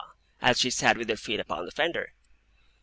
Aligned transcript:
as 0.41 0.57
she 0.59 0.71
sat 0.71 0.97
with 0.97 1.07
her 1.09 1.15
feet 1.15 1.39
upon 1.39 1.63
the 1.63 1.69
fender. 1.71 2.15